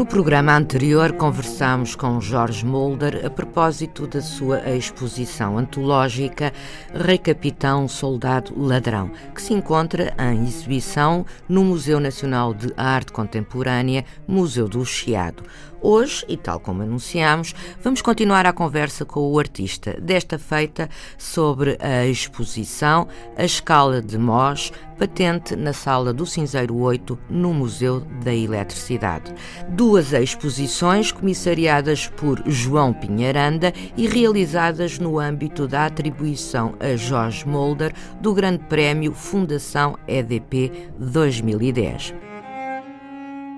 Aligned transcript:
No 0.00 0.06
programa 0.06 0.56
anterior 0.56 1.12
conversámos 1.12 1.94
com 1.94 2.22
Jorge 2.22 2.64
Mulder 2.64 3.20
a 3.22 3.28
propósito 3.28 4.06
da 4.06 4.22
sua 4.22 4.58
exposição 4.70 5.58
antológica 5.58 6.54
Rei 6.94 7.18
Capitão 7.18 7.86
Soldado 7.86 8.58
Ladrão, 8.58 9.10
que 9.34 9.42
se 9.42 9.52
encontra 9.52 10.14
em 10.18 10.44
exibição 10.44 11.26
no 11.46 11.62
Museu 11.62 12.00
Nacional 12.00 12.54
de 12.54 12.72
Arte 12.78 13.12
Contemporânea, 13.12 14.06
Museu 14.26 14.66
do 14.66 14.82
Chiado. 14.86 15.42
Hoje, 15.82 16.24
e 16.28 16.36
tal 16.36 16.60
como 16.60 16.82
anunciámos, 16.82 17.54
vamos 17.82 18.00
continuar 18.00 18.46
a 18.46 18.52
conversa 18.52 19.04
com 19.04 19.20
o 19.20 19.38
artista, 19.38 19.98
desta 20.00 20.38
feita 20.38 20.88
sobre 21.18 21.76
a 21.80 22.06
exposição 22.06 23.06
A 23.36 23.44
Escala 23.44 24.02
de 24.02 24.18
Mós, 24.18 24.72
patente 25.00 25.56
na 25.56 25.72
Sala 25.72 26.12
do 26.12 26.26
Cinzeiro 26.26 26.76
8, 26.76 27.18
no 27.30 27.54
Museu 27.54 28.00
da 28.22 28.34
Eletricidade. 28.34 29.34
Duas 29.70 30.12
exposições 30.12 31.10
comissariadas 31.10 32.06
por 32.06 32.42
João 32.44 32.92
Pinharanda 32.92 33.72
e 33.96 34.06
realizadas 34.06 34.98
no 34.98 35.18
âmbito 35.18 35.66
da 35.66 35.86
atribuição 35.86 36.74
a 36.78 36.96
Jorge 36.96 37.48
Molder 37.48 37.94
do 38.20 38.34
Grande 38.34 38.62
Prémio 38.64 39.14
Fundação 39.14 39.98
EDP 40.06 40.90
2010. 40.98 42.29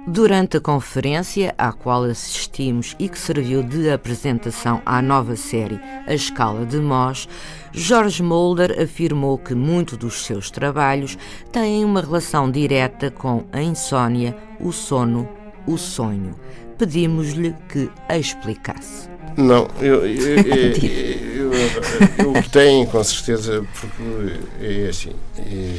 Durante 0.07 0.57
a 0.57 0.61
conferência 0.61 1.55
à 1.57 1.73
qual 1.73 2.03
assistimos 2.03 2.97
e 2.99 3.09
que 3.09 3.17
serviu 3.17 3.63
de 3.63 3.89
apresentação 3.89 4.83
à 4.85 5.01
nova 5.01 5.37
série 5.37 5.79
A 6.09 6.13
Escala 6.13 6.67
de 6.67 6.79
Mós, 6.79 7.29
Jorge 7.73 8.21
Mulder 8.21 8.83
afirmou 8.83 9.39
que 9.39 9.55
muitos 9.55 9.97
dos 9.97 10.25
seus 10.25 10.51
trabalhos 10.51 11.17
têm 11.53 11.85
uma 11.85 12.01
relação 12.01 12.51
direta 12.51 13.13
com 13.13 13.45
a 13.53 13.63
insônia, 13.63 14.37
o 14.59 14.73
sono, 14.73 15.29
o 15.69 15.79
sonho. 15.79 16.35
Pedimos-lhe 16.77 17.55
que 17.69 17.89
a 18.09 18.19
explicasse. 18.19 19.09
Não, 19.37 19.69
eu, 19.81 20.05
eu, 20.05 20.37
eu, 20.43 21.53
eu, 21.53 22.35
eu 22.35 22.43
tenho 22.51 22.89
com 22.89 23.05
certeza, 23.05 23.65
porque 23.73 24.41
é 24.61 24.89
assim, 24.89 25.13
é, 25.39 25.79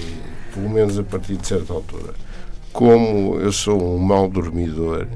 pelo 0.53 0.69
menos 0.69 0.97
a 0.97 1.03
partir 1.03 1.35
de 1.35 1.45
certa 1.45 1.73
altura 1.73 2.13
como 2.73 3.39
eu 3.39 3.51
sou 3.51 3.95
um 3.95 3.99
mau 3.99 4.27
dormidor, 4.27 5.07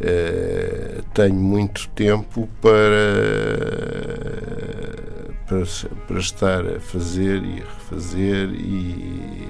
eh, 0.00 1.00
tenho 1.14 1.34
muito 1.34 1.88
tempo 1.90 2.48
para, 2.60 2.80
para, 5.46 5.62
para, 6.06 6.18
estar 6.18 6.66
a 6.66 6.80
fazer 6.80 7.42
e 7.42 7.60
refazer 7.60 8.50
e, 8.50 9.48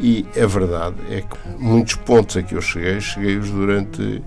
e 0.00 0.26
a 0.38 0.46
verdade 0.46 0.96
é 1.10 1.22
que 1.22 1.36
muitos 1.58 1.94
pontos 1.94 2.36
a 2.36 2.42
que 2.42 2.54
eu 2.54 2.60
cheguei, 2.60 3.00
cheguei-os 3.00 3.48
durante 3.50 4.22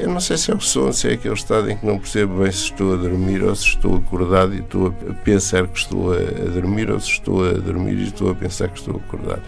eu 0.00 0.08
não 0.08 0.20
sei 0.20 0.36
se 0.36 0.50
é 0.50 0.54
o 0.54 0.60
sono, 0.60 0.92
se 0.92 1.08
é 1.08 1.12
aquele 1.12 1.34
estado 1.34 1.70
em 1.70 1.76
que 1.76 1.86
não 1.86 1.98
percebo 1.98 2.42
bem 2.42 2.50
se 2.50 2.64
estou 2.64 2.94
a 2.94 2.96
dormir 2.96 3.42
ou 3.42 3.54
se 3.54 3.68
estou 3.68 3.96
acordado 3.96 4.54
e 4.54 4.58
estou 4.58 4.88
a 4.88 5.14
pensar 5.24 5.66
que 5.66 5.78
estou 5.78 6.12
a 6.12 6.18
dormir 6.50 6.90
ou 6.90 7.00
se 7.00 7.10
estou 7.10 7.48
a 7.48 7.52
dormir 7.52 7.98
e 7.98 8.04
estou 8.04 8.30
a 8.30 8.34
pensar 8.34 8.68
que 8.68 8.78
estou 8.78 8.96
acordado. 8.96 9.42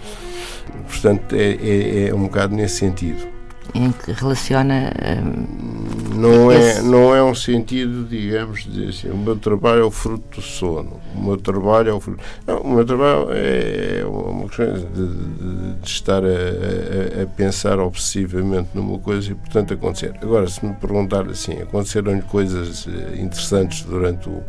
Portanto, 0.88 1.34
é, 1.34 1.52
é, 1.54 2.08
é 2.08 2.14
um 2.14 2.24
bocado 2.24 2.54
nesse 2.54 2.76
sentido. 2.76 3.26
Em 3.72 3.90
que 3.90 4.12
relaciona. 4.12 4.92
Hum, 5.24 5.94
não, 6.14 6.52
é, 6.52 6.80
não 6.82 7.14
é 7.14 7.22
um 7.22 7.34
sentido, 7.34 8.04
digamos, 8.08 8.64
de 8.64 8.88
assim, 8.88 9.10
o 9.10 9.16
meu 9.16 9.36
trabalho 9.36 9.80
é 9.80 9.84
o 9.84 9.90
fruto 9.90 10.36
do 10.36 10.42
sono, 10.42 11.00
o 11.14 11.20
meu 11.20 11.36
trabalho 11.36 11.90
é 11.90 11.92
o 11.92 12.00
fruto. 12.00 12.22
Não, 12.46 12.60
o 12.60 12.74
meu 12.74 12.84
trabalho 12.84 13.28
é 13.30 14.04
uma 14.06 14.46
questão 14.46 14.74
de, 14.74 14.84
de, 14.84 15.74
de 15.74 15.88
estar 15.88 16.22
a, 16.22 16.28
a, 16.28 17.22
a, 17.22 17.26
pensar 17.26 17.80
obsessivamente 17.80 18.70
numa 18.74 18.98
coisa 18.98 19.32
e, 19.32 19.34
portanto, 19.34 19.74
acontecer. 19.74 20.14
Agora, 20.22 20.46
se 20.46 20.64
me 20.64 20.72
perguntar 20.74 21.28
assim, 21.28 21.54
aconteceram-lhe 21.60 22.22
coisas 22.22 22.86
eh, 22.86 23.20
interessantes 23.20 23.82
durante 23.82 24.28
o 24.28 24.42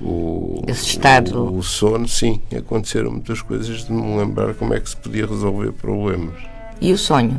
o, 0.00 0.62
Esse 0.66 0.88
estado. 0.88 1.44
O, 1.44 1.58
o, 1.58 1.62
sono, 1.62 2.06
sim, 2.08 2.40
aconteceram 2.56 3.10
muitas 3.12 3.40
coisas 3.40 3.84
de 3.84 3.92
me 3.92 4.16
lembrar 4.16 4.54
como 4.54 4.74
é 4.74 4.80
que 4.80 4.90
se 4.90 4.96
podia 4.96 5.26
resolver 5.26 5.72
problemas. 5.72 6.34
E 6.80 6.92
o 6.92 6.98
sonho? 6.98 7.38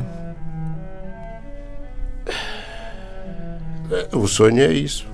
O 4.12 4.26
sonho 4.26 4.60
é 4.60 4.72
isso. 4.72 5.06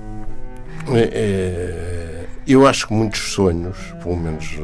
É, 0.91 1.09
é, 1.13 2.25
eu 2.47 2.67
acho 2.67 2.87
que 2.87 2.93
muitos 2.93 3.33
sonhos, 3.33 3.77
pelo 4.01 4.17
menos 4.17 4.57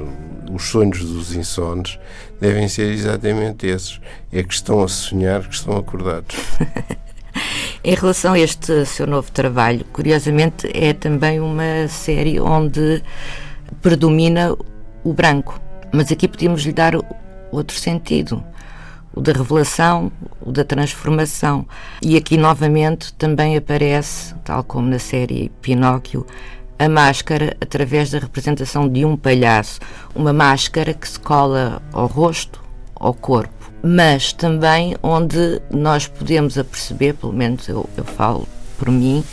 os 0.51 0.63
sonhos 0.63 0.99
dos 0.99 1.35
insones, 1.35 1.99
devem 2.39 2.67
ser 2.67 2.91
exatamente 2.91 3.67
esses. 3.67 3.99
É 4.31 4.43
que 4.43 4.53
estão 4.53 4.83
a 4.83 4.87
sonhar, 4.87 5.47
que 5.47 5.53
estão 5.53 5.77
acordados. 5.77 6.35
Em 7.83 7.95
relação 7.95 8.33
a 8.33 8.39
este 8.39 8.85
seu 8.85 9.07
novo 9.07 9.31
trabalho, 9.31 9.85
curiosamente 9.93 10.69
é 10.73 10.91
também 10.93 11.39
uma 11.39 11.87
série 11.87 12.39
onde 12.39 13.01
predomina 13.81 14.53
o 15.03 15.13
branco, 15.13 15.59
mas 15.93 16.11
aqui 16.11 16.27
podíamos 16.27 16.63
lhe 16.63 16.73
dar 16.73 16.93
outro 17.51 17.77
sentido, 17.77 18.43
o 19.13 19.21
da 19.21 19.31
revelação, 19.31 20.11
o 20.41 20.51
da 20.51 20.63
transformação. 20.63 21.65
E 22.01 22.15
aqui 22.15 22.37
novamente 22.37 23.13
também 23.13 23.57
aparece, 23.57 24.33
tal 24.43 24.63
como 24.63 24.87
na 24.87 24.99
série 24.99 25.51
Pinóquio, 25.61 26.25
a 26.77 26.87
máscara 26.87 27.57
através 27.59 28.11
da 28.11 28.19
representação 28.19 28.87
de 28.87 29.03
um 29.03 29.17
palhaço, 29.17 29.79
uma 30.15 30.31
máscara 30.31 30.93
que 30.93 31.07
se 31.07 31.19
cola 31.19 31.81
ao 31.91 32.07
rosto, 32.07 32.61
ao 32.95 33.13
corpo 33.13 33.59
mas 33.81 34.33
também 34.33 34.95
onde 35.01 35.61
nós 35.71 36.07
podemos 36.07 36.57
aperceber, 36.57 37.13
pelo 37.15 37.33
menos 37.33 37.67
eu, 37.67 37.89
eu 37.95 38.03
falo 38.03 38.47
por 38.77 38.89
mim, 38.89 39.23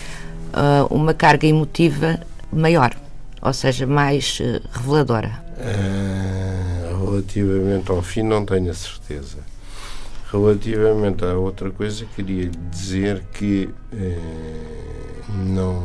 uh, 0.52 0.94
uma 0.94 1.12
carga 1.14 1.46
emotiva 1.46 2.20
maior, 2.52 2.94
ou 3.42 3.52
seja, 3.52 3.86
mais 3.86 4.38
uh, 4.40 4.60
reveladora. 4.72 5.44
Uh, 5.58 7.10
relativamente 7.10 7.90
ao 7.90 8.02
fim, 8.02 8.22
não 8.22 8.44
tenho 8.44 8.70
a 8.70 8.74
certeza. 8.74 9.38
Relativamente 10.30 11.24
à 11.24 11.34
outra 11.34 11.70
coisa, 11.70 12.04
queria 12.16 12.50
dizer 12.70 13.22
que 13.32 13.68
eh, 13.92 14.18
não 15.46 15.82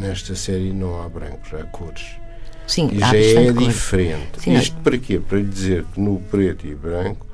nesta 0.00 0.34
série 0.36 0.72
não 0.72 1.02
há 1.02 1.08
brancos, 1.08 1.52
há 1.52 1.64
cores. 1.64 2.06
Sim, 2.66 2.90
e 2.92 2.98
já 2.98 3.16
é 3.16 3.52
diferente. 3.52 4.40
Sim, 4.40 4.54
Isto 4.54 4.76
para 4.82 4.98
quê? 4.98 5.18
Para 5.18 5.38
lhe 5.38 5.48
dizer 5.48 5.84
que 5.92 6.00
no 6.00 6.20
preto 6.20 6.66
e 6.66 6.74
branco 6.74 7.28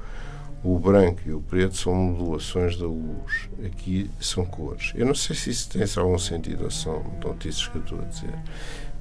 o 0.64 0.78
branco 0.78 1.20
e 1.26 1.32
o 1.32 1.42
preto 1.42 1.76
são 1.76 1.94
modulações 1.94 2.76
da 2.78 2.86
luz. 2.86 3.50
Aqui 3.66 4.10
são 4.18 4.46
cores. 4.46 4.92
Eu 4.94 5.04
não 5.04 5.14
sei 5.14 5.36
se 5.36 5.50
isso 5.50 5.68
tem 5.68 5.82
algum 5.96 6.18
sentido 6.18 6.64
ou 6.64 6.70
são 6.70 7.04
notícias 7.22 7.68
que 7.68 7.76
eu 7.76 7.82
estou 7.82 8.00
a 8.00 8.04
dizer. 8.04 8.34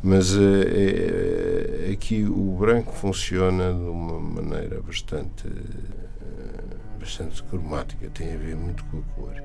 Mas 0.03 0.35
é, 0.35 1.91
aqui 1.93 2.25
o 2.25 2.57
branco 2.59 2.91
funciona 2.91 3.71
de 3.71 3.79
uma 3.79 4.19
maneira 4.19 4.81
bastante, 4.81 5.47
eh, 5.47 6.62
bastante 7.03 7.43
cromática. 7.43 8.09
Tem 8.09 8.33
a 8.33 8.37
ver 8.37 8.55
muito 8.55 8.83
com 8.85 8.99
a 8.99 9.01
cor. 9.15 9.43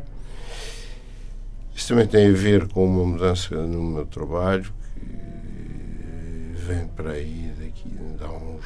Isso 1.75 1.89
também 1.89 2.07
tem 2.07 2.29
a 2.29 2.33
ver 2.33 2.69
com 2.69 2.87
uma 2.87 3.05
mudança 3.05 3.55
no 3.55 3.83
meu 3.83 4.07
trabalho 4.07 4.73
que 4.95 6.61
vem 6.63 6.87
para 6.89 7.13
aí 7.13 7.53
daqui 7.59 7.91
há 8.21 8.33
uns, 8.33 8.65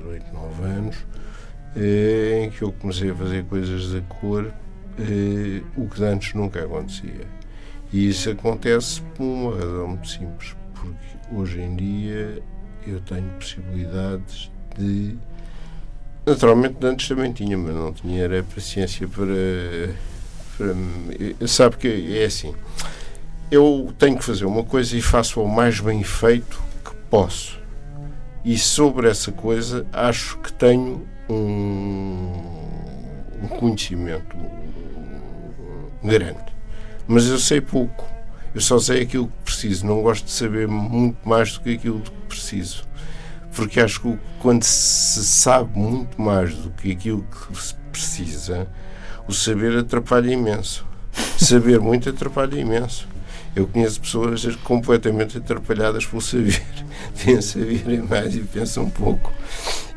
uns 0.00 0.06
8, 0.06 0.32
9 0.32 0.62
anos 0.64 0.96
eh, 1.76 2.44
em 2.44 2.50
que 2.50 2.62
eu 2.62 2.72
comecei 2.72 3.10
a 3.10 3.14
fazer 3.14 3.44
coisas 3.44 3.92
da 3.92 4.00
cor, 4.02 4.52
eh, 4.98 5.62
o 5.76 5.88
que 5.88 6.02
antes 6.02 6.34
nunca 6.34 6.64
acontecia. 6.64 7.26
E 7.92 8.08
isso 8.08 8.30
acontece 8.30 9.00
por 9.14 9.24
uma 9.24 9.54
razão 9.56 9.88
muito 9.88 10.08
simples, 10.08 10.56
porque 10.74 11.34
hoje 11.34 11.60
em 11.60 11.76
dia 11.76 12.42
eu 12.86 13.00
tenho 13.00 13.28
possibilidades 13.30 14.50
de. 14.76 15.16
Naturalmente, 16.28 16.76
antes 16.82 17.08
também 17.08 17.32
tinha, 17.32 17.56
mas 17.56 17.74
não 17.74 17.90
tinha 17.90 18.22
era 18.22 18.42
paciência 18.42 19.08
para. 19.08 19.94
para 20.58 21.48
sabe 21.48 21.78
que 21.78 22.18
é 22.18 22.26
assim. 22.26 22.54
Eu 23.50 23.94
tenho 23.98 24.18
que 24.18 24.24
fazer 24.24 24.44
uma 24.44 24.62
coisa 24.62 24.94
e 24.94 25.00
faço 25.00 25.40
o 25.40 25.48
mais 25.48 25.80
bem 25.80 26.02
feito 26.02 26.62
que 26.84 26.94
posso. 27.10 27.58
E 28.44 28.58
sobre 28.58 29.08
essa 29.08 29.32
coisa, 29.32 29.86
acho 29.90 30.36
que 30.38 30.52
tenho 30.52 31.08
um, 31.30 32.30
conhecimento 33.58 34.36
grande. 36.04 36.52
Mas 37.06 37.26
eu 37.26 37.38
sei 37.38 37.62
pouco. 37.62 38.04
Eu 38.54 38.60
só 38.60 38.78
sei 38.78 39.02
aquilo 39.02 39.28
que 39.28 39.44
preciso. 39.44 39.86
Não 39.86 40.02
gosto 40.02 40.26
de 40.26 40.30
saber 40.30 40.68
muito 40.68 41.26
mais 41.26 41.54
do 41.54 41.60
que 41.60 41.72
aquilo 41.72 42.00
que 42.00 42.10
preciso. 42.28 42.87
Porque 43.54 43.80
acho 43.80 44.00
que 44.00 44.18
quando 44.40 44.62
se 44.62 45.24
sabe 45.24 45.78
muito 45.78 46.20
mais 46.20 46.54
do 46.54 46.70
que 46.70 46.92
aquilo 46.92 47.24
que 47.24 47.60
se 47.60 47.74
precisa, 47.90 48.68
o 49.26 49.32
saber 49.32 49.76
atrapalha 49.78 50.30
imenso. 50.30 50.86
Saber 51.36 51.80
muito 51.80 52.08
atrapalha 52.08 52.58
imenso. 52.58 53.08
Eu 53.54 53.66
conheço 53.66 54.00
pessoas 54.00 54.44
completamente 54.56 55.38
atrapalhadas 55.38 56.06
pelo 56.06 56.22
saber. 56.22 56.62
Têm 57.24 57.40
saber 57.42 58.02
mais 58.08 58.34
e 58.36 58.40
pensam 58.40 58.84
um 58.84 58.90
pouco. 58.90 59.32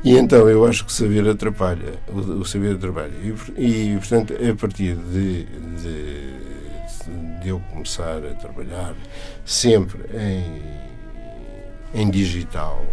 E 0.04 0.18
então 0.18 0.50
eu 0.50 0.65
acho 0.65 0.83
que 0.86 0.92
saber 0.92 1.27
atrapalha. 1.27 1.94
O 2.07 2.44
saber 2.44 2.75
atrapalha. 2.75 3.13
E, 3.21 3.36
e, 3.57 3.97
portanto, 3.97 4.33
a 4.33 4.56
partir 4.56 4.95
de, 4.95 5.44
de, 5.44 6.33
de, 7.39 7.50
eu 7.50 7.59
começar 7.71 8.18
a 8.18 8.33
trabalhar 8.33 8.95
sempre 9.45 10.00
em, 11.94 12.01
em 12.01 12.09
digital, 12.09 12.83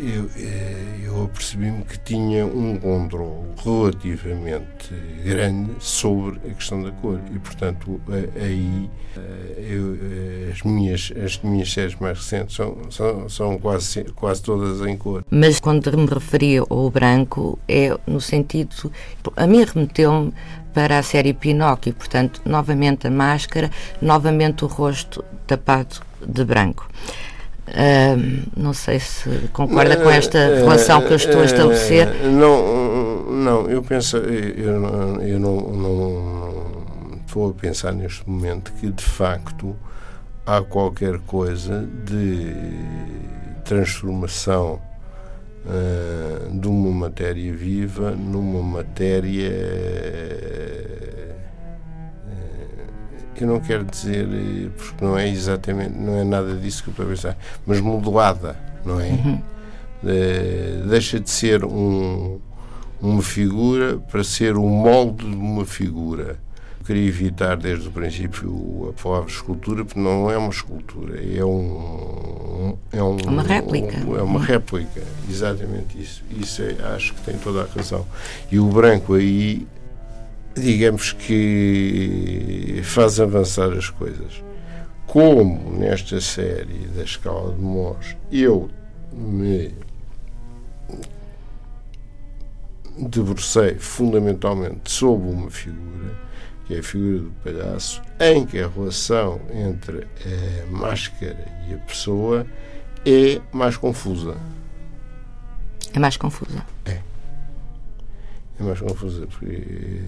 eu, 0.00 0.30
eh, 0.36 1.00
eu 1.04 1.24
apercebi-me 1.24 1.84
que 1.84 1.98
tinha 1.98 2.46
um 2.46 2.78
controle 2.78 3.48
relativamente 3.62 4.94
grande 5.22 5.72
sobre 5.78 6.40
a 6.48 6.54
questão 6.54 6.82
da 6.82 6.90
cor 6.90 7.20
e, 7.34 7.38
portanto, 7.38 8.00
aí 8.40 8.88
eh, 9.16 9.20
eu, 9.58 9.94
eh, 9.94 10.52
as, 10.52 10.62
minhas, 10.62 11.12
as 11.22 11.38
minhas 11.42 11.70
séries 11.70 11.94
mais 11.96 12.18
recentes 12.18 12.56
são, 12.56 12.78
são, 12.90 13.28
são 13.28 13.58
quase, 13.58 14.04
quase 14.14 14.42
todas 14.42 14.86
em 14.86 14.96
cor. 14.96 15.22
Mas 15.30 15.60
quando 15.60 15.96
me 15.96 16.06
referia 16.06 16.62
ao 16.68 16.90
branco, 16.90 17.58
é 17.68 17.94
no 18.06 18.20
sentido. 18.20 18.90
A 19.36 19.46
mim 19.46 19.64
remeteu-me 19.64 20.32
para 20.72 20.98
a 20.98 21.02
série 21.02 21.34
Pinóquio, 21.34 21.92
portanto, 21.92 22.40
novamente 22.46 23.06
a 23.06 23.10
máscara, 23.10 23.70
novamente 24.00 24.64
o 24.64 24.68
rosto 24.68 25.22
tapado 25.46 25.96
de 26.26 26.44
branco. 26.44 26.88
Uh, 27.68 28.50
não 28.56 28.72
sei 28.72 28.98
se 28.98 29.28
concorda 29.52 29.96
com 29.96 30.10
esta 30.10 30.38
uh, 30.38 30.54
relação 30.56 31.00
que 31.02 31.12
eu 31.12 31.16
estou 31.16 31.40
a 31.40 31.44
estabelecer. 31.44 32.08
Não, 32.24 33.30
não 33.30 33.70
eu 33.70 33.82
penso, 33.82 34.16
eu, 34.16 34.80
não, 34.80 35.22
eu 35.22 35.38
não, 35.38 35.60
não, 35.60 37.20
estou 37.26 37.50
a 37.50 37.52
pensar 37.52 37.92
neste 37.92 38.28
momento 38.28 38.72
que 38.80 38.90
de 38.90 39.04
facto 39.04 39.76
há 40.44 40.60
qualquer 40.62 41.18
coisa 41.20 41.88
de 42.04 42.54
transformação 43.64 44.80
uh, 45.64 46.58
de 46.58 46.66
uma 46.66 46.90
matéria 46.90 47.52
viva 47.52 48.10
numa 48.10 48.62
matéria 48.62 49.52
que 53.40 53.44
eu 53.44 53.48
não 53.48 53.58
quero 53.58 53.84
dizer, 53.84 54.28
eh, 54.30 54.68
porque 54.76 55.02
não 55.02 55.16
é 55.16 55.26
exatamente, 55.26 55.96
não 55.96 56.14
é 56.14 56.24
nada 56.24 56.54
disso 56.56 56.82
que 56.82 56.90
eu 56.90 56.92
estou 56.92 57.06
a 57.06 57.08
pensar, 57.08 57.38
mas 57.66 57.80
modulada, 57.80 58.54
não 58.84 59.00
é? 59.00 59.08
Uhum. 59.08 59.40
De, 60.02 60.86
deixa 60.86 61.18
de 61.18 61.30
ser 61.30 61.64
um, 61.64 62.38
uma 63.00 63.22
figura 63.22 63.96
para 63.96 64.22
ser 64.22 64.58
um 64.58 64.68
molde 64.68 65.24
de 65.24 65.34
uma 65.34 65.64
figura. 65.64 66.38
Eu 66.80 66.84
queria 66.84 67.08
evitar 67.08 67.56
desde 67.56 67.88
o 67.88 67.90
princípio 67.90 68.90
a 68.90 69.02
palavra 69.02 69.30
escultura, 69.30 69.86
porque 69.86 70.00
não 70.00 70.30
é 70.30 70.36
uma 70.36 70.50
escultura, 70.50 71.18
é 71.18 71.42
um. 71.42 72.76
É 72.92 73.02
um, 73.02 73.16
uma 73.26 73.42
réplica. 73.42 74.00
Um, 74.06 74.18
é 74.18 74.22
uma 74.22 74.44
réplica, 74.44 75.02
exatamente 75.30 75.98
isso. 75.98 76.22
Isso 76.30 76.60
é, 76.60 76.76
acho 76.94 77.14
que 77.14 77.22
tem 77.22 77.38
toda 77.38 77.62
a 77.62 77.66
razão. 77.74 78.06
E 78.52 78.58
o 78.58 78.66
branco 78.68 79.14
aí 79.14 79.66
digamos 80.54 81.12
que 81.12 82.80
faz 82.84 83.20
avançar 83.20 83.72
as 83.72 83.88
coisas. 83.90 84.42
Como 85.06 85.78
nesta 85.78 86.20
série 86.20 86.86
da 86.94 87.02
Escala 87.02 87.52
de 87.52 87.60
Mós 87.60 88.16
eu 88.30 88.70
me 89.12 89.74
debrucei 92.96 93.74
fundamentalmente 93.74 94.90
sobre 94.90 95.30
uma 95.30 95.50
figura, 95.50 96.16
que 96.66 96.74
é 96.74 96.78
a 96.78 96.82
figura 96.82 97.18
do 97.20 97.30
palhaço, 97.42 98.02
em 98.20 98.44
que 98.44 98.60
a 98.60 98.68
relação 98.68 99.40
entre 99.52 100.06
a 100.24 100.70
máscara 100.70 101.46
e 101.68 101.74
a 101.74 101.78
pessoa 101.78 102.46
é 103.04 103.40
mais 103.52 103.76
confusa. 103.76 104.36
É 105.92 105.98
mais 105.98 106.16
confusa? 106.16 106.64
É 106.84 107.00
é 108.60 108.62
mais 108.62 108.80
confusa, 108.80 109.26
porque 109.26 110.00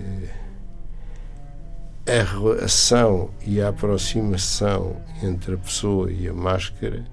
a 2.07 2.23
relação 2.23 3.31
e 3.47 3.61
a 3.61 3.69
aproximação 3.69 4.97
entre 5.23 5.55
a 5.55 5.59
pessoa 5.59 6.13
e 6.13 6.29
a 6.29 6.33
máscara 6.33 7.05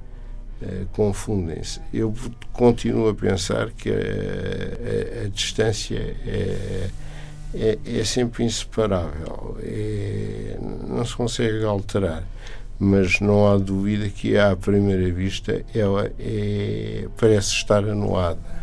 eh, 0.62 0.86
confundem-se. 0.92 1.80
Eu 1.94 2.14
continuo 2.52 3.10
a 3.10 3.14
pensar 3.14 3.72
que 3.72 3.90
a, 3.90 3.94
a, 3.94 5.26
a 5.26 5.30
distância 5.30 5.98
é, 6.26 6.90
é, 7.54 7.80
é, 7.86 8.04
sempre 8.04 8.44
inseparável, 8.44 9.58
é, 9.62 10.58
não 10.88 11.06
se 11.06 11.16
consegue 11.16 11.64
alterar, 11.64 12.24
mas 12.78 13.20
não 13.20 13.48
há 13.48 13.58
dúvida 13.58 14.10
que 14.10 14.38
à 14.38 14.56
primeira 14.56 15.12
vista 15.14 15.64
ela 15.74 16.12
é, 16.20 17.08
parece 17.18 17.54
estar 17.54 17.84
anuada. 17.84 18.60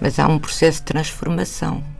Mas 0.00 0.18
há 0.18 0.26
um 0.26 0.38
processo 0.38 0.78
de 0.78 0.84
transformação 0.86 1.95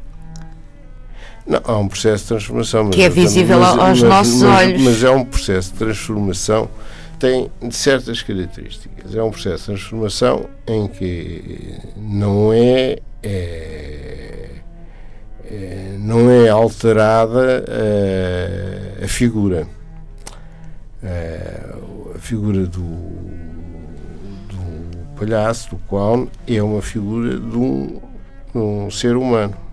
não, 1.46 1.60
há 1.64 1.78
um 1.78 1.86
processo 1.86 2.24
de 2.24 2.28
transformação. 2.28 2.90
Que 2.90 3.02
é 3.02 3.08
visível 3.08 3.60
mas, 3.60 3.78
aos 3.78 3.78
mas, 3.78 4.02
nossos 4.02 4.42
mas, 4.42 4.62
olhos. 4.62 4.82
Mas 4.82 5.04
é 5.04 5.10
um 5.10 5.24
processo 5.24 5.72
de 5.72 5.78
transformação, 5.78 6.68
tem 7.18 7.50
certas 7.70 8.20
características. 8.22 9.14
É 9.14 9.22
um 9.22 9.30
processo 9.30 9.58
de 9.58 9.66
transformação 9.66 10.46
em 10.66 10.88
que 10.88 11.78
não 11.96 12.52
é, 12.52 12.98
é, 13.22 14.50
é 15.44 15.96
não 16.00 16.30
é 16.30 16.48
alterada 16.48 17.64
a, 19.00 19.04
a 19.04 19.08
figura. 19.08 19.68
A, 21.02 22.16
a 22.16 22.18
figura 22.18 22.66
do, 22.66 22.80
do 24.48 25.14
palhaço, 25.16 25.70
do 25.70 25.76
clown, 25.88 26.26
é 26.48 26.60
uma 26.60 26.82
figura 26.82 27.38
de 27.38 27.56
um, 27.56 28.00
de 28.52 28.58
um 28.58 28.90
ser 28.90 29.16
humano 29.16 29.65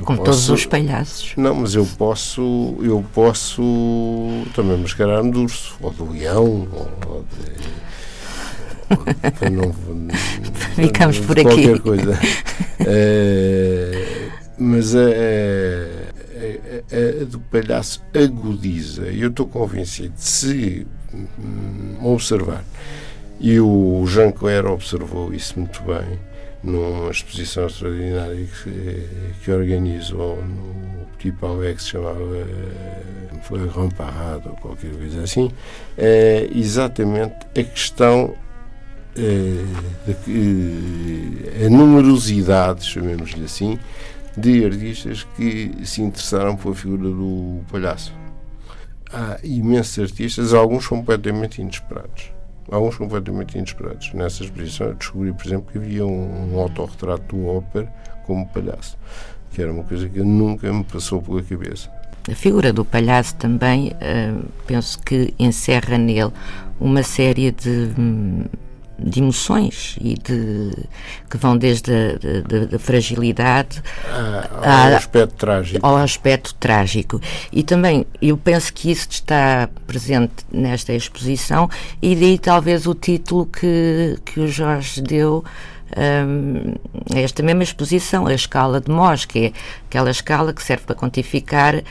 como 0.00 0.18
posso, 0.18 0.30
todos 0.30 0.50
os 0.50 0.66
palhaços. 0.66 1.32
Não, 1.36 1.54
mas 1.54 1.74
eu 1.74 1.86
posso, 1.98 2.76
eu 2.80 3.04
posso 3.14 3.62
também 4.54 4.78
mascarar-me 4.78 5.30
de 5.30 5.38
urso, 5.38 5.76
ou 5.80 5.92
de 5.92 6.02
leão, 6.02 6.66
ou 7.06 7.24
de. 7.30 7.84
não, 9.50 9.72
Ficamos 10.74 11.18
por 11.20 11.38
aqui. 11.38 11.44
Qualquer 11.44 11.78
coisa. 11.80 12.18
é, 12.80 14.28
mas 14.58 14.94
a, 14.94 15.00
a, 15.00 15.02
a, 17.22 17.24
do 17.24 17.40
palhaço 17.40 18.02
agudiza. 18.14 19.04
Eu 19.04 19.30
estou 19.30 19.46
convencido, 19.46 20.12
se 20.16 20.86
hum, 21.12 21.96
observar, 22.02 22.62
e 23.40 23.58
o 23.60 24.04
Jean 24.06 24.30
Claire 24.30 24.66
observou 24.66 25.32
isso 25.32 25.58
muito 25.58 25.82
bem 25.82 26.18
numa 26.64 27.10
exposição 27.10 27.66
extraordinária 27.66 28.46
que, 28.46 29.08
que 29.44 29.50
organizou 29.52 30.42
no 30.42 31.06
Petit 31.18 31.32
Palais, 31.32 31.76
que 31.76 31.82
se 31.82 31.90
chamava 31.90 32.18
foi 33.42 33.58
Grand 33.68 33.90
ou 34.46 34.56
qualquer 34.56 34.90
coisa 34.92 35.22
assim, 35.22 35.50
é 35.98 36.48
exatamente 36.54 37.34
a 37.54 37.62
questão 37.62 38.34
é, 39.14 40.10
de, 40.26 41.66
a 41.66 41.68
numerosidade, 41.68 42.86
chamemos-lhe 42.86 43.44
assim, 43.44 43.78
de 44.34 44.64
artistas 44.64 45.26
que 45.36 45.72
se 45.84 46.00
interessaram 46.00 46.56
pela 46.56 46.74
figura 46.74 47.02
do 47.02 47.60
palhaço. 47.70 48.14
Há 49.12 49.38
imensos 49.44 50.02
artistas, 50.02 50.54
alguns 50.54 50.86
completamente 50.86 51.60
inesperados 51.60 52.32
alguns 52.70 52.96
completamente 52.96 53.56
inesperados. 53.56 54.12
Nessa 54.12 54.44
exposição 54.44 54.94
descobri, 54.94 55.32
por 55.32 55.46
exemplo, 55.46 55.72
que 55.72 55.78
havia 55.78 56.06
um, 56.06 56.54
um 56.54 56.58
autorretrato 56.58 57.36
do 57.36 57.46
Hopper 57.46 57.88
como 58.26 58.46
palhaço, 58.48 58.96
que 59.52 59.62
era 59.62 59.72
uma 59.72 59.84
coisa 59.84 60.08
que 60.08 60.20
nunca 60.20 60.72
me 60.72 60.84
passou 60.84 61.20
pela 61.20 61.42
cabeça. 61.42 61.90
A 62.30 62.34
figura 62.34 62.72
do 62.72 62.84
palhaço 62.84 63.36
também, 63.36 63.92
uh, 63.92 64.44
penso 64.66 64.98
que 65.00 65.34
encerra 65.38 65.98
nele 65.98 66.32
uma 66.80 67.02
série 67.02 67.50
de 67.50 67.90
hum, 67.98 68.44
de 68.98 69.20
emoções 69.20 69.96
e 70.00 70.14
de 70.14 70.70
que 71.28 71.36
vão 71.36 71.56
desde 71.56 71.92
a, 72.74 72.78
fragilidade 72.78 73.82
ah, 74.08 74.48
ao 74.52 74.92
a, 74.92 74.96
aspecto 74.96 75.34
trágico 75.34 75.86
ao 75.86 75.96
aspecto 75.96 76.54
trágico 76.54 77.20
e 77.52 77.62
também 77.62 78.06
eu 78.22 78.36
penso 78.36 78.72
que 78.72 78.90
isso 78.90 79.08
está 79.10 79.68
presente 79.86 80.32
nesta 80.52 80.92
exposição 80.92 81.68
e 82.00 82.14
daí 82.14 82.38
talvez 82.38 82.86
o 82.86 82.94
título 82.94 83.46
que 83.46 84.16
que 84.24 84.40
o 84.40 84.48
Jorge 84.48 85.02
deu 85.02 85.44
um, 85.96 86.74
esta 87.14 87.42
mesma 87.42 87.62
exposição, 87.62 88.26
a 88.26 88.34
escala 88.34 88.80
de 88.80 88.90
Mohs, 88.90 89.24
que 89.24 89.46
é 89.46 89.52
aquela 89.88 90.10
escala 90.10 90.52
que 90.52 90.62
serve 90.62 90.84
para 90.84 90.94
quantificar, 90.94 91.82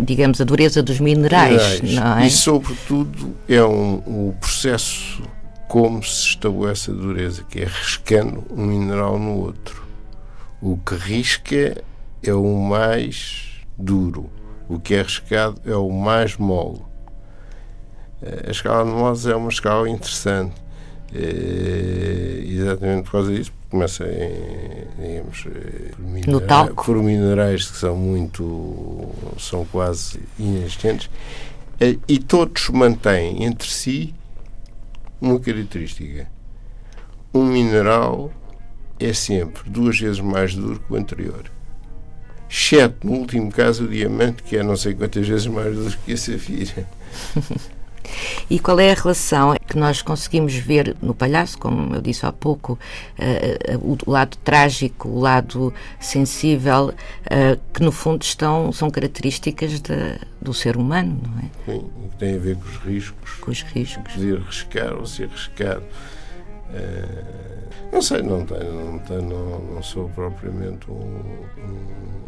digamos, 0.00 0.40
a 0.40 0.44
dureza 0.44 0.82
dos 0.82 0.98
minerais. 0.98 1.80
minerais. 1.80 2.22
É? 2.22 2.26
E, 2.26 2.30
sobretudo, 2.30 3.34
é 3.48 3.62
um, 3.62 4.02
um 4.06 4.34
processo 4.40 5.22
como 5.72 6.02
se 6.02 6.28
estabelece 6.28 6.90
a 6.90 6.94
dureza, 6.94 7.46
que 7.48 7.62
é 7.62 7.64
riscando 7.64 8.44
um 8.50 8.66
mineral 8.66 9.18
no 9.18 9.38
outro. 9.38 9.82
O 10.60 10.76
que 10.76 10.94
risca 10.94 11.82
é 12.22 12.34
o 12.34 12.58
mais 12.58 13.64
duro, 13.78 14.28
o 14.68 14.78
que 14.78 14.92
é 14.92 15.00
riscado 15.00 15.58
é 15.64 15.74
o 15.74 15.90
mais 15.90 16.36
mole. 16.36 16.82
A 18.46 18.50
escala 18.50 18.84
de 18.84 18.90
Mohs 18.90 19.26
é 19.26 19.34
uma 19.34 19.48
escala 19.48 19.88
interessante, 19.88 20.52
é, 21.14 22.44
exatamente 22.46 23.04
por 23.04 23.12
causa 23.12 23.34
disso, 23.34 23.52
começa 23.70 24.04
em, 24.04 24.88
digamos, 25.02 25.46
eh, 25.46 25.90
por, 25.96 26.04
minera 26.04 26.74
por 26.74 26.96
minerais 26.96 27.70
que 27.70 27.78
são 27.78 27.96
muito, 27.96 29.08
são 29.38 29.64
quase 29.64 30.20
inexistentes, 30.38 31.08
eh, 31.80 31.96
e 32.06 32.18
todos 32.18 32.68
mantêm 32.68 33.42
entre 33.44 33.68
si 33.68 34.14
uma 35.22 35.38
característica. 35.38 36.28
Um 37.32 37.44
mineral 37.46 38.32
é 38.98 39.12
sempre 39.12 39.70
duas 39.70 39.98
vezes 39.98 40.20
mais 40.20 40.54
duro 40.54 40.80
que 40.80 40.92
o 40.92 40.96
anterior. 40.96 41.44
Exceto, 42.50 43.06
no 43.06 43.14
último 43.14 43.50
caso, 43.50 43.84
o 43.84 43.88
diamante, 43.88 44.42
que 44.42 44.56
é 44.56 44.62
não 44.62 44.76
sei 44.76 44.94
quantas 44.94 45.26
vezes 45.26 45.46
mais 45.46 45.74
duro 45.74 45.96
que 46.04 46.12
a 46.12 46.16
safira. 46.16 46.86
E 48.50 48.58
qual 48.58 48.78
é 48.80 48.92
a 48.92 48.94
relação 48.94 49.54
que 49.66 49.78
nós 49.78 50.02
conseguimos 50.02 50.54
ver 50.54 50.96
no 51.00 51.14
palhaço, 51.14 51.58
como 51.58 51.94
eu 51.94 52.00
disse 52.00 52.26
há 52.26 52.32
pouco, 52.32 52.78
uh, 53.18 53.76
uh, 53.76 53.98
o 54.06 54.10
lado 54.10 54.36
trágico, 54.38 55.08
o 55.08 55.20
lado 55.20 55.72
sensível, 56.00 56.88
uh, 56.88 57.60
que 57.72 57.82
no 57.82 57.92
fundo 57.92 58.22
estão, 58.22 58.72
são 58.72 58.90
características 58.90 59.80
de, 59.80 60.18
do 60.40 60.52
ser 60.52 60.76
humano, 60.76 61.20
não 61.22 61.38
é? 61.38 61.72
Sim, 61.72 61.90
que 62.10 62.16
tem 62.16 62.36
a 62.36 62.38
ver 62.38 62.56
com 62.56 62.64
os 62.64 62.76
riscos. 62.76 63.30
Com 63.40 63.50
os 63.50 63.62
riscos. 63.62 64.12
Poder 64.12 64.38
arriscar 64.38 64.94
ou 64.94 65.06
ser 65.06 65.28
arriscado. 65.28 65.82
não 67.92 68.02
sei, 68.02 68.22
não 68.22 68.44
tenho, 68.44 68.92
não, 68.92 68.98
tenho, 68.98 69.22
não, 69.22 69.58
não 69.74 69.82
sou 69.82 70.08
propriamente 70.10 70.90
um, 70.90 70.94
um 70.94 72.22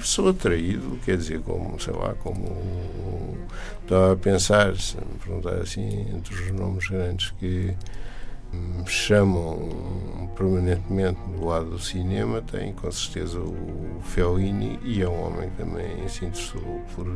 sou 0.00 0.28
atraído, 0.28 0.98
quer 1.04 1.16
dizer, 1.16 1.40
como, 1.40 1.78
sei 1.80 1.94
lá, 1.94 2.14
como 2.14 3.36
estava 3.82 4.12
a 4.12 4.16
pensar, 4.16 4.76
se 4.76 4.96
me 4.96 5.18
perguntar 5.22 5.56
assim, 5.56 6.06
entre 6.14 6.34
os 6.34 6.50
nomes 6.52 6.88
grandes 6.88 7.30
que 7.32 7.74
me 8.52 8.86
chamam 8.86 10.30
permanentemente 10.36 11.18
do 11.36 11.44
lado 11.44 11.70
do 11.70 11.78
cinema, 11.78 12.40
tem 12.40 12.72
com 12.72 12.90
certeza 12.90 13.38
o 13.40 14.00
Fellini 14.02 14.78
e 14.82 15.02
é 15.02 15.08
um 15.08 15.26
homem 15.26 15.50
que 15.50 15.56
também 15.56 16.08
se 16.08 16.24
interessou 16.24 16.82
por, 16.94 17.06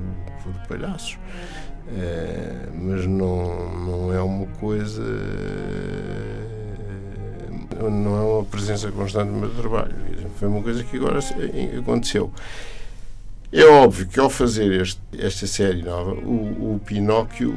por 0.42 0.52
palhaços. 0.68 1.18
É, 1.96 2.68
mas 2.74 3.06
não, 3.06 3.70
não 3.86 4.12
é 4.12 4.20
uma 4.20 4.46
coisa 4.58 5.02
não 7.86 8.16
é 8.16 8.20
uma 8.20 8.44
presença 8.44 8.90
constante 8.90 9.30
no 9.30 9.38
meu 9.38 9.50
trabalho. 9.54 9.94
Foi 10.38 10.48
uma 10.48 10.62
coisa 10.62 10.84
que 10.84 10.96
agora 10.96 11.18
aconteceu. 11.78 12.32
É 13.50 13.64
óbvio 13.64 14.06
que 14.06 14.20
ao 14.20 14.28
fazer 14.28 14.82
este, 14.82 15.00
esta 15.18 15.46
série 15.46 15.82
nova, 15.82 16.12
o, 16.12 16.74
o, 16.74 16.80
Pinóquio 16.84 17.54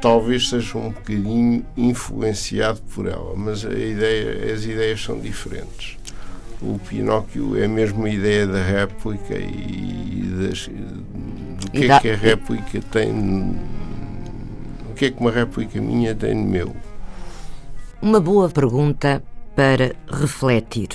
talvez 0.00 0.48
seja 0.48 0.76
um 0.76 0.90
bocadinho 0.90 1.64
influenciado 1.76 2.80
por 2.92 3.06
ela, 3.06 3.34
mas 3.36 3.64
a 3.64 3.72
ideia, 3.72 4.52
as 4.52 4.64
ideias 4.64 5.00
são 5.00 5.20
diferentes. 5.20 5.96
O 6.60 6.78
Pinóquio 6.80 7.56
é 7.56 7.68
mesmo 7.68 8.04
a 8.04 8.10
ideia 8.10 8.46
da 8.48 8.62
réplica 8.62 9.38
e 9.38 10.24
das, 10.40 10.66
do 10.66 11.70
que 11.70 11.90
é 11.90 12.00
que 12.00 12.10
a 12.10 12.16
réplica 12.16 12.80
tem. 12.90 13.56
O 14.90 14.94
que 14.94 15.06
é 15.06 15.10
que 15.10 15.20
uma 15.20 15.30
réplica 15.30 15.80
minha 15.80 16.16
tem 16.16 16.34
no 16.34 16.44
meu? 16.44 16.74
Uma 18.02 18.18
boa 18.18 18.48
pergunta 18.50 19.22
para 19.54 19.94
refletir. 20.10 20.88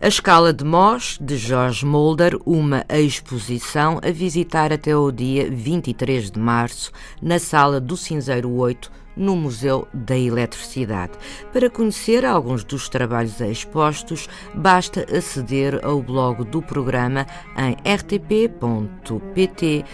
A 0.00 0.06
Escala 0.06 0.52
de 0.52 0.64
Mós, 0.64 1.18
de 1.20 1.36
Jorge 1.36 1.84
Mulder, 1.84 2.38
uma 2.46 2.84
exposição 2.88 3.98
a 4.00 4.12
visitar 4.12 4.72
até 4.72 4.96
o 4.96 5.10
dia 5.10 5.50
23 5.50 6.30
de 6.30 6.38
março, 6.38 6.92
na 7.20 7.40
Sala 7.40 7.80
do 7.80 7.96
Cinzeiro 7.96 8.48
8, 8.48 8.92
no 9.18 9.36
Museu 9.36 9.86
da 9.92 10.16
Eletricidade. 10.16 11.12
Para 11.52 11.68
conhecer 11.68 12.24
alguns 12.24 12.64
dos 12.64 12.88
trabalhos 12.88 13.40
expostos, 13.40 14.28
basta 14.54 15.04
aceder 15.14 15.80
ao 15.84 16.00
blog 16.00 16.44
do 16.44 16.62
programa 16.62 17.26
em 17.56 17.76
rtp.pt 17.92 19.84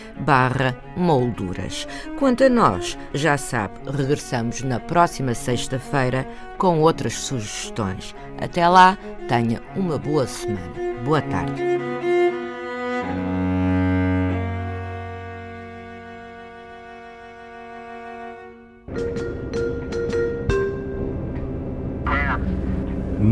molduras. 0.96 1.88
Quanto 2.18 2.44
a 2.44 2.48
nós, 2.48 2.96
já 3.12 3.36
sabe, 3.36 3.74
regressamos 3.90 4.62
na 4.62 4.78
próxima 4.78 5.34
sexta-feira 5.34 6.28
com 6.58 6.80
outras 6.80 7.14
sugestões. 7.14 8.14
Até 8.40 8.68
lá, 8.68 8.98
tenha 9.28 9.62
uma 9.74 9.98
boa 9.98 10.26
semana. 10.26 10.74
Boa 11.04 11.22
tarde. 11.22 11.93